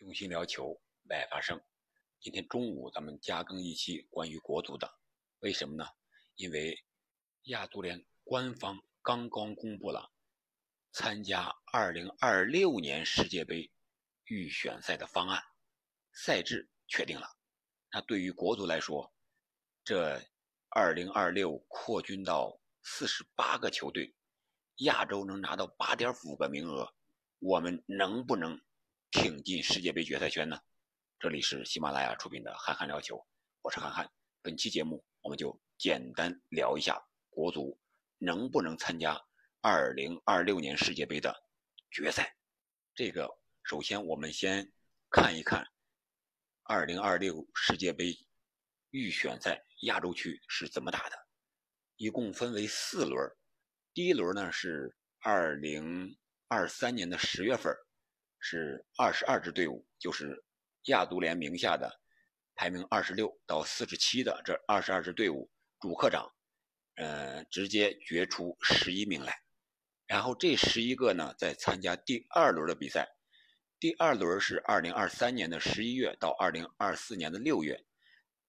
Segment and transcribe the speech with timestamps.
[0.00, 1.60] 用心聊球，爱发声。
[2.20, 4.90] 今天中午咱们加更一期关于国足的，
[5.40, 5.84] 为什么呢？
[6.36, 6.82] 因为
[7.44, 10.10] 亚足联官方刚刚公布了
[10.90, 13.70] 参加2026年世界杯
[14.24, 15.42] 预选赛的方案，
[16.14, 17.36] 赛制确定了。
[17.92, 19.12] 那对于国足来说，
[19.84, 20.18] 这
[20.70, 24.14] 2026扩军到48个球队，
[24.76, 26.94] 亚洲能拿到8.5个名额，
[27.38, 28.58] 我们能不能？
[29.10, 30.60] 挺进世界杯决赛圈呢？
[31.18, 33.16] 这里是喜马拉雅出品的《憨憨聊球》，
[33.60, 34.08] 我是憨憨。
[34.40, 36.96] 本期节目我们就简单聊一下
[37.28, 37.76] 国足
[38.18, 39.20] 能不能参加
[39.62, 41.34] 2026年世界杯的
[41.90, 42.36] 决赛。
[42.94, 43.28] 这个
[43.64, 44.72] 首先我们先
[45.10, 45.66] 看一看
[46.66, 48.16] 2026世界杯
[48.90, 51.16] 预选赛亚洲区是怎么打的，
[51.96, 53.28] 一共分为四轮。
[53.92, 57.74] 第一轮呢是2023年的十月份。
[58.40, 60.42] 是二十二支队伍，就是
[60.86, 62.00] 亚足联名下的
[62.56, 66.28] 排名二十六到四十七的这二十二支队伍，主客场，
[66.96, 69.34] 呃，直接决出十一名来。
[70.06, 73.08] 然后这十一个呢，在参加第二轮的比赛。
[73.78, 77.82] 第二轮是二零二三年的十一月到二零二四年的六月，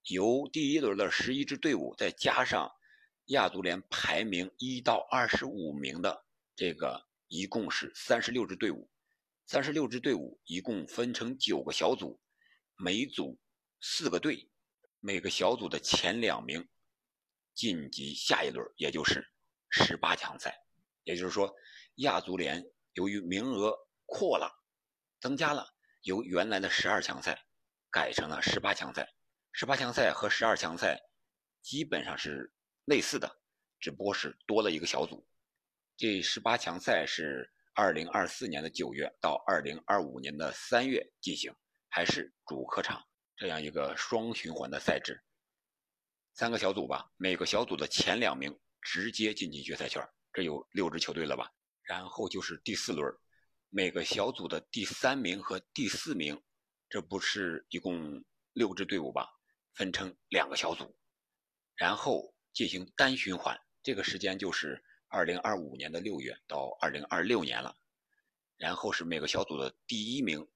[0.09, 2.69] 由第一轮的十一支队伍再加上
[3.27, 8.90] 亚足联排名一到二十五名的这个，一共是三十六支队伍。
[9.51, 12.17] 三十六支队伍一共分成九个小组，
[12.77, 13.37] 每组
[13.81, 14.49] 四个队，
[15.01, 16.65] 每个小组的前两名
[17.53, 19.29] 晋级下一轮，也就是
[19.69, 20.57] 十八强赛。
[21.03, 21.53] 也就是说，
[21.95, 24.49] 亚足联由于名额扩了，
[25.19, 25.67] 增加了，
[26.03, 27.37] 由原来的十二强赛
[27.89, 29.05] 改成了十八强赛。
[29.51, 30.97] 十八强赛和十二强赛
[31.61, 32.53] 基本上是
[32.85, 33.41] 类似的，
[33.81, 35.27] 只不过是多了一个小组。
[35.97, 37.51] 这十八强赛是。
[37.73, 41.55] 二零二四年的九月到二零二五年的三月进行，
[41.87, 43.01] 还是主客场
[43.37, 45.23] 这样一个双循环的赛制。
[46.33, 51.49] 三个小组吧，每个小组的前两名直接晋级决赛圈，这有六支球队了吧？
[51.83, 53.09] 然后就是第四轮，
[53.69, 56.43] 每个小组的第三名和第四名，
[56.89, 59.29] 这不是一共六支队伍吧？
[59.75, 60.93] 分成两个小组，
[61.75, 64.83] 然后进行单循环，这个时间就是。
[65.11, 67.77] 二零二五年的六月到二零二六年了，
[68.55, 70.49] 然后是每个小组的第一名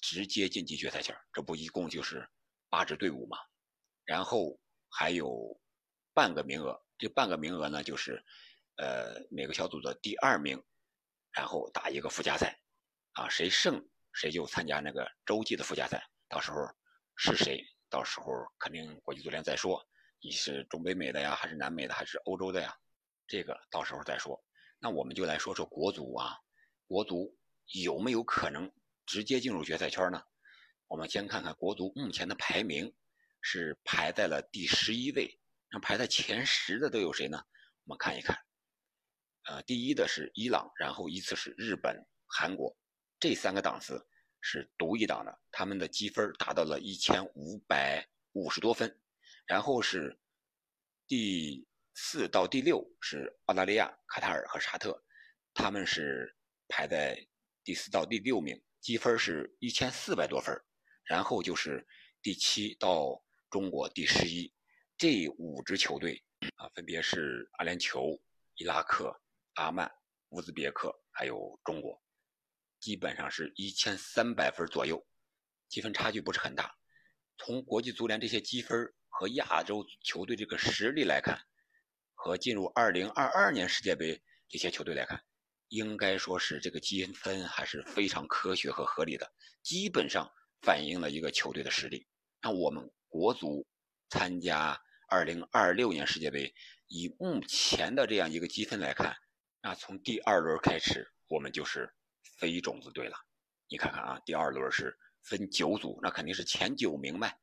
[0.00, 2.28] 直接晋级决赛圈，这不一共就是
[2.68, 3.38] 八支队伍嘛？
[4.04, 4.60] 然后
[4.90, 5.58] 还有
[6.12, 8.22] 半个名额，这半个名额呢，就是
[8.76, 10.62] 呃每个小组的第二名，
[11.32, 12.60] 然后打一个附加赛，
[13.12, 13.82] 啊，谁胜
[14.12, 16.58] 谁就参加那个洲际的附加赛，到时候
[17.16, 18.26] 是谁，到时候
[18.58, 19.82] 肯定国际足联再说，
[20.20, 22.76] 你是中北美的呀，还是南美的，还是欧洲的呀？
[23.26, 24.44] 这个到时候再说，
[24.78, 26.36] 那我们就来说说国足啊，
[26.86, 27.34] 国足
[27.82, 28.70] 有没有可能
[29.06, 30.22] 直接进入决赛圈呢？
[30.88, 32.94] 我们先看看国足目前的排名
[33.40, 35.40] 是排在了第十一位，
[35.70, 37.42] 那排在前十的都有谁呢？
[37.84, 38.38] 我们看一看，
[39.44, 42.76] 呃，第一的是伊朗，然后依次是日本、韩国，
[43.18, 44.06] 这三个档次
[44.42, 49.00] 是独一档的，他们的积分达到了一千五百五十多分，
[49.46, 50.20] 然后是
[51.08, 51.66] 第。
[51.96, 55.00] 四到第六是澳大利亚、卡塔尔和沙特，
[55.54, 57.16] 他们是排在
[57.62, 60.52] 第四到第六名，积分是一千四百多分。
[61.04, 61.86] 然后就是
[62.20, 64.52] 第七到中国第十一，
[64.98, 66.20] 这五支球队
[66.56, 68.20] 啊，分别是阿联酋、
[68.56, 69.14] 伊拉克、
[69.54, 69.88] 阿曼、
[70.30, 72.02] 乌兹别克还有中国，
[72.80, 75.00] 基本上是一千三百分左右，
[75.68, 76.74] 积分差距不是很大。
[77.38, 81.38] 从国际足联这些积分和亚洲球队这个实力来看。
[82.24, 84.18] 和进入二零二二年世界杯
[84.48, 85.22] 这些球队来看，
[85.68, 89.30] 应该说是这个积分还是非常科学和合理的，
[89.62, 92.08] 基本上反映了一个球队的实力。
[92.40, 93.66] 那我们国足
[94.08, 96.54] 参加二零二六年世界杯，
[96.86, 99.14] 以目前的这样一个积分来看，
[99.60, 101.92] 那从第二轮开始，我们就是
[102.38, 103.18] 非种子队了。
[103.68, 107.38] 你看看啊，第二轮是分九组，那肯定是前九名呗，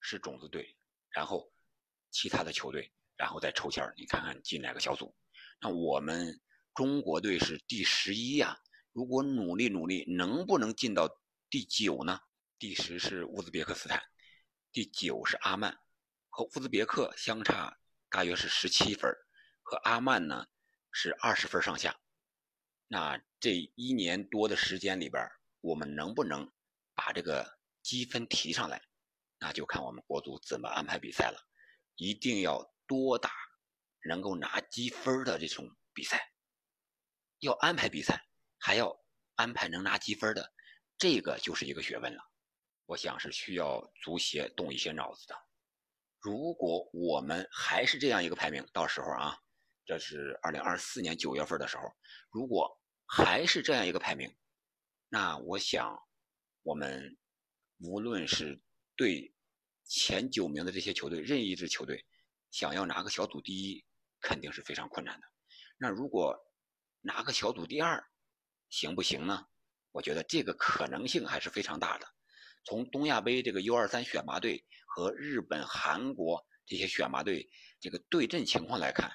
[0.00, 0.76] 是种子队，
[1.10, 1.52] 然后
[2.10, 2.92] 其他的球队。
[3.18, 5.12] 然后再抽签你看看进哪个小组？
[5.60, 6.40] 那我们
[6.72, 8.56] 中国队是第十一呀。
[8.92, 11.08] 如果努力努力，能不能进到
[11.50, 12.20] 第九呢？
[12.60, 14.00] 第十是乌兹别克斯坦，
[14.72, 15.76] 第九是阿曼，
[16.28, 17.76] 和乌兹别克相差
[18.08, 19.12] 大约是十七分，
[19.62, 20.46] 和阿曼呢
[20.92, 22.00] 是二十分上下。
[22.86, 25.28] 那这一年多的时间里边，
[25.60, 26.50] 我们能不能
[26.94, 28.80] 把这个积分提上来？
[29.40, 31.40] 那就看我们国足怎么安排比赛了。
[31.96, 32.72] 一定要。
[32.88, 33.30] 多打
[34.08, 36.32] 能够拿积分的这种比赛，
[37.38, 38.26] 要安排比赛，
[38.58, 39.00] 还要
[39.36, 40.52] 安排能拿积分的，
[40.96, 42.22] 这个就是一个学问了。
[42.86, 45.36] 我想是需要足协动一些脑子的。
[46.20, 49.38] 如果我们还是这样一个排名，到时候啊，
[49.84, 51.82] 这是二零二四年九月份的时候，
[52.30, 54.34] 如果还是这样一个排名，
[55.08, 56.02] 那我想，
[56.62, 57.16] 我们
[57.78, 58.60] 无论是
[58.96, 59.32] 对
[59.84, 62.04] 前九名的这些球队，任意一支球队
[62.50, 63.84] 想要拿个小组第一，
[64.20, 65.26] 肯定是非常困难的。
[65.76, 66.36] 那如果
[67.00, 68.04] 拿个小组第二，
[68.68, 69.46] 行不行呢？
[69.92, 72.06] 我觉得这个可能性还是非常大的。
[72.64, 77.48] 从东亚杯这个 U23 选拔队和日本、韩国这些选拔队
[77.80, 79.10] 这个对阵情况来看，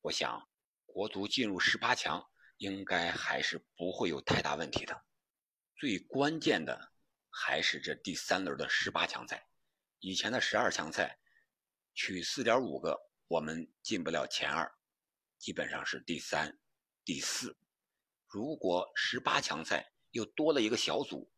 [0.00, 0.48] 我想
[0.84, 5.04] 国足进入十八强应该还是不会有太大问题的。
[5.76, 6.92] 最关键的
[7.30, 9.46] 还是这第三轮的十八强赛。
[10.00, 11.18] 以前的十二强赛
[11.96, 12.96] 取四点五个，
[13.26, 14.70] 我们进不了前二，
[15.38, 16.56] 基本上是第三、
[17.06, 17.56] 第四。
[18.28, 21.32] 如果十八强赛又多了一个小组。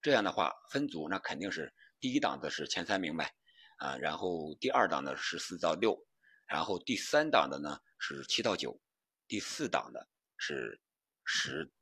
[0.00, 3.34] 这样的话，分组那肯定是第一档的是前三名呗，
[3.78, 5.98] 啊，然后第二档的是四到六，
[6.46, 8.78] 然后第三档的呢是七到九，
[9.26, 10.06] 第四档的
[10.36, 10.78] 是
[11.24, 11.72] 十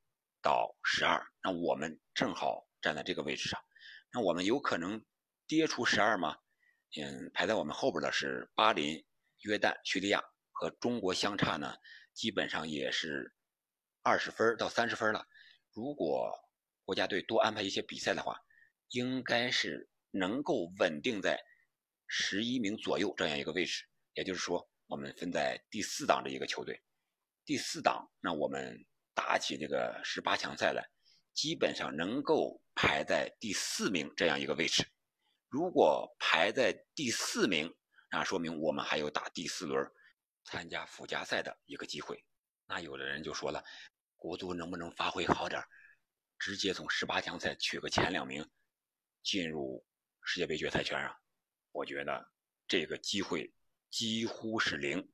[0.41, 1.21] 到十二。
[1.43, 3.61] 那我们正好站在这个位置上，
[4.13, 5.05] 那我们有可能
[5.49, 6.39] 跌出十二吗？
[7.01, 9.03] 嗯，排在我们后边的是巴林、
[9.41, 11.75] 约旦、叙利亚和中国相差呢，
[12.13, 13.35] 基本上也是
[14.03, 15.27] 二十分到三十分了。
[15.73, 16.31] 如果
[16.85, 18.39] 国家队多安排一些比赛的话，
[18.91, 21.43] 应该是能够稳定在
[22.07, 23.85] 十一名左右这样一个位置。
[24.13, 26.79] 也就是说，我们分在第四档的一个球队，
[27.47, 28.85] 第四档，那我们
[29.15, 30.87] 打起这个十八强赛来，
[31.33, 34.87] 基本上能够排在第四名这样一个位置。
[35.53, 37.77] 如果排在第四名，
[38.11, 39.87] 那说明我们还有打第四轮
[40.45, 42.25] 参加附加赛的一个机会。
[42.67, 43.63] 那有的人就说了，
[44.17, 45.63] 国足能不能发挥好点？
[46.39, 48.51] 直接从十八强赛取个前两名，
[49.23, 49.85] 进入
[50.23, 51.15] 世界杯决赛圈啊！
[51.71, 52.33] 我觉得
[52.67, 53.53] 这个机会
[53.91, 55.07] 几乎是零。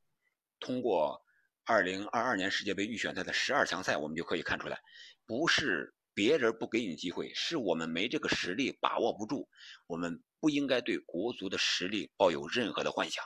[0.61, 1.20] 通过
[1.64, 4.81] 二零二二年世界杯预选赛的十二强赛，我们就可以看出来，
[5.26, 9.49] 不是别人不给你机会，是我们没这个实力，把握不住。
[9.87, 13.25] 我们不应该对国足的实力抱有任何的幻想。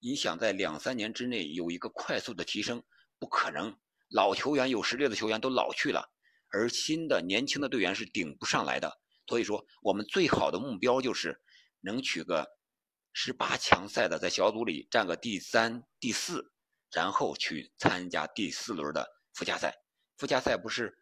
[0.00, 2.82] 你想在两三年之内有一个快速的提升，
[3.18, 3.76] 不可能。
[4.08, 6.10] 老球员有实力的球员都老去了。
[6.48, 8.90] 而新的年轻的队员是顶不上来的，
[9.26, 11.38] 所以说我们最好的目标就是
[11.82, 12.46] 能取个
[13.12, 16.50] 十八强赛的，在小组里占个第三、第四，
[16.90, 19.74] 然后去参加第四轮的附加赛。
[20.16, 20.96] 附加赛不是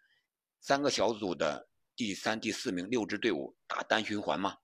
[0.63, 4.57] 三个小组的第三、第四名六支队伍打单循环吗？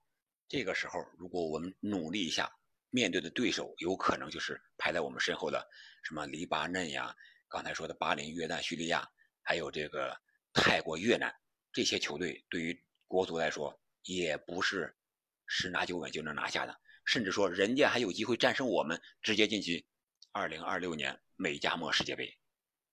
[0.47, 2.51] 这个时候，如果我们努力一下，
[2.89, 5.67] 面对的对手有可能就是排在我们身后的
[6.03, 7.13] 什么黎巴嫩呀，
[7.49, 9.07] 刚才说的巴林、约旦、叙利亚，
[9.43, 10.17] 还有这个。
[10.51, 11.31] 泰国、越南
[11.71, 14.97] 这些球队对于国足来说也不是
[15.45, 16.75] 十拿九稳就能拿下的，
[17.05, 19.85] 甚至说人家还有机会战胜我们，直接晋级
[20.33, 22.35] 2026年美加墨世界杯。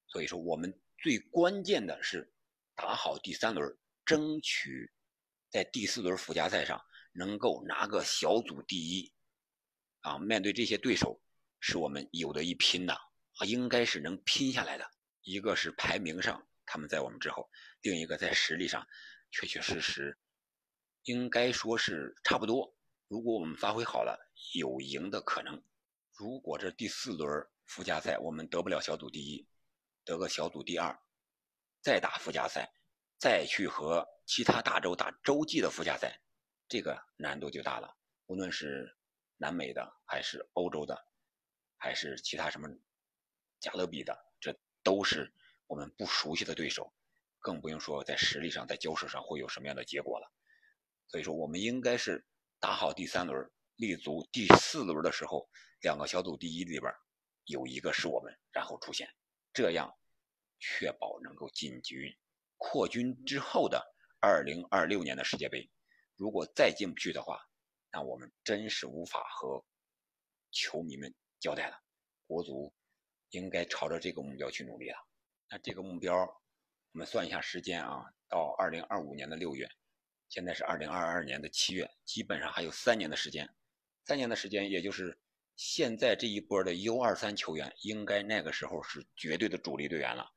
[0.06, 2.30] 所以说，我们最关键的是
[2.76, 4.92] 打好第三轮，争取
[5.50, 6.80] 在第四轮附加赛上
[7.12, 9.12] 能够拿个小组第一。
[10.02, 11.20] 啊，面对这些对手，
[11.58, 14.88] 是我们有的一拼的啊，应该是能拼下来的。
[15.22, 16.46] 一个是排名上。
[16.68, 17.48] 他们在我们之后，
[17.80, 18.86] 另一个在实力上，
[19.30, 20.18] 确确实实
[21.04, 22.76] 应该说是差不多。
[23.06, 24.18] 如果我们发挥好了，
[24.54, 25.62] 有赢的可能。
[26.12, 29.46] 如果这第四轮附加赛我们得不了小组第一，
[30.04, 30.98] 得个小组第二，
[31.80, 32.68] 再打附加赛，
[33.26, 36.20] 再去和其他大洲打洲际的附加赛，
[36.68, 37.92] 这个难度就大了。
[38.26, 38.96] 无论是
[39.36, 40.96] 南美的，还是欧洲的，
[41.76, 42.68] 还是其他什么
[43.58, 45.34] 加勒比的，这都是。
[45.66, 46.94] 我们不熟悉的对手，
[47.40, 50.32] 更不用说在实力上、在交手上会有什么样的结果了。
[51.08, 52.24] 所以说，我们应该是
[52.60, 56.94] 打好第三轮，立足第四轮的时候，两个小组第一里边
[57.46, 59.12] 有一个是我们，然后出现，
[59.52, 59.92] 这样
[60.60, 61.96] 确保能够晋级
[62.56, 63.82] 扩军之后的
[64.20, 65.70] 2026年的世界杯。
[66.16, 67.38] 如果再进不去的话，
[67.92, 69.64] 那我们真是无法和
[70.50, 71.78] 球迷们交代了。
[72.26, 72.74] 国足
[73.30, 74.96] 应该朝着这个目标去努力了。
[75.48, 79.70] 那这个目标，我们算一下时间啊，到二零二五年的六月，
[80.28, 83.48] 现在是二零二二年的七月，基本上还有三年的时间。
[84.04, 85.18] 三年的时间，也就是
[85.54, 90.32] 现在这一波的 U 二三球员，应该那个时候是绝对的主力队员了。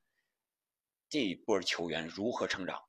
[1.09, 2.79] 这一波球员如何成长，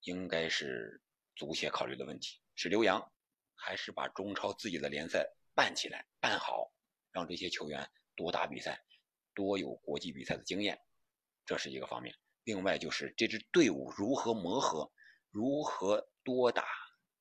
[0.00, 1.02] 应该是
[1.36, 3.12] 足协考虑的问题：是留洋，
[3.54, 6.72] 还是把中超自己的联赛办起来、办好，
[7.12, 8.82] 让这些球员多打比赛，
[9.34, 10.80] 多有国际比赛的经验。
[11.44, 14.90] 这是一个方面，另外就是这支队伍如何磨合，
[15.30, 16.64] 如何多打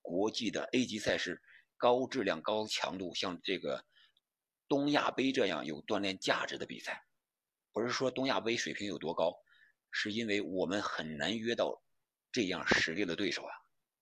[0.01, 1.41] 国际的 A 级赛事，
[1.75, 3.85] 高质量、高强度，像这个
[4.69, 7.03] 东亚杯这样有锻炼价值的比赛。
[7.73, 9.37] 不是说东亚杯水平有多高，
[9.99, 11.81] 是因为我们很难约到
[12.31, 13.51] 这样实力的对手啊。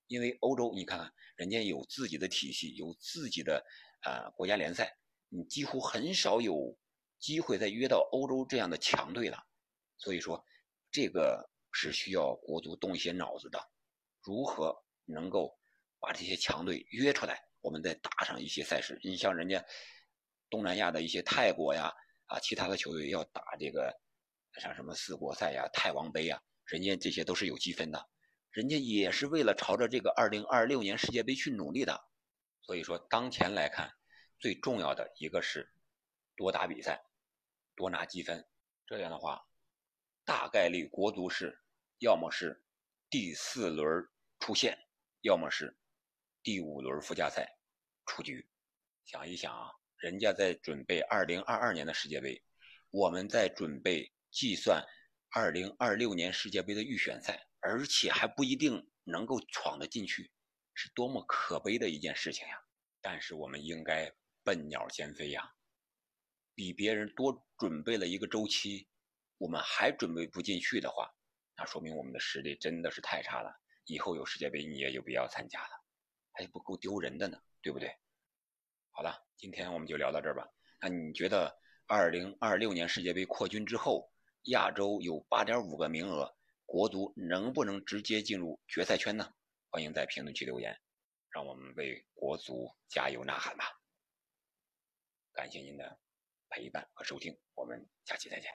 [0.07, 3.65] 因为欧洲，你看看人家有自己的体系，有自己的
[4.03, 4.97] 呃国家联赛，
[5.29, 6.77] 你几乎很少有
[7.17, 9.41] 机会再约到欧洲这样的强队了。
[9.97, 10.43] 所以说，
[10.91, 13.57] 这个是需要国足动一些脑子的，
[14.21, 14.75] 如何
[15.05, 15.57] 能够
[15.99, 18.99] 把这些强队约出来，我们再打上一些赛事。
[19.01, 19.65] 你像人家
[20.49, 21.91] 东南亚的一些泰国呀，
[22.25, 23.91] 啊，其他的球队要打这个
[24.59, 28.07] 像什么四国赛呀、泰王杯呀，人家这些都是有积分的，
[28.51, 32.03] 人家也是为了朝着这个二零二六年世界杯去努力的。
[32.61, 33.93] 所以说，当前来看，
[34.39, 35.71] 最重要的一个是
[36.35, 37.03] 多打比赛，
[37.75, 38.47] 多拿积分，
[38.87, 39.45] 这样的话。
[40.23, 41.61] 大概率国足是，
[41.99, 42.63] 要么是
[43.11, 44.07] 第四轮
[44.39, 44.75] 出线，
[45.21, 45.77] 要么是
[46.41, 47.59] 第五轮附加赛
[48.07, 48.49] 出局。
[49.05, 52.41] 想一想啊，人家在准备二零二二年的世界杯，
[52.89, 54.85] 我们在准备计算
[55.29, 60.29] 二零二六年世界杯的预选赛，而且还不一定能够闯得进去，
[60.73, 62.61] 是多么可悲的一件事情呀！
[62.99, 64.11] 但是我们应该
[64.43, 65.49] 笨鸟先飞呀，
[66.53, 68.89] 比别人多准备了一个周期。
[69.37, 71.09] 我们还准备不进去的话，
[71.55, 73.53] 那说明我们的实力真的是太差了。
[73.85, 75.69] 以后有世界杯你也有必要参加了，
[76.33, 77.89] 还不够丢人的呢，对不对？
[78.91, 80.45] 好了，今天我们就聊到这儿吧。
[80.81, 84.11] 那你觉得二零二六年世界杯扩军之后，
[84.45, 86.35] 亚洲有八点五个名额，
[86.65, 89.33] 国足能不能直接进入决赛圈呢？
[89.69, 90.79] 欢迎在评论区留言，
[91.29, 93.65] 让我们为国足加油呐喊吧！
[95.33, 95.99] 感谢您的
[96.49, 98.43] 陪伴和收听，我们下期再见。